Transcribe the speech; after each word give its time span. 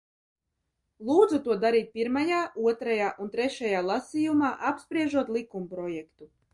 Lūdzu 1.09 1.39
to 1.49 1.57
darīt 1.65 1.91
pirmajā, 1.99 2.41
otrajā 2.73 3.13
un 3.27 3.31
trešajā 3.39 3.87
lasījumā, 3.93 4.53
apspriežot 4.75 5.35
likumprojektu. 5.41 6.35